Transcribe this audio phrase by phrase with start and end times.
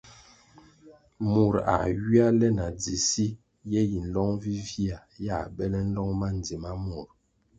[1.31, 3.25] Mur a ywia le na dzi si,
[3.71, 7.07] ye yi nlong vivihya yā bele nlong ma ndzima mur.